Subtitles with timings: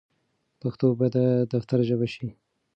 [0.61, 1.17] پښتو بايد د
[1.53, 2.27] دفتر ژبه شي.